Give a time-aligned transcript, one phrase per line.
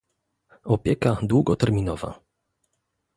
[0.63, 2.19] Opieka długoterminowa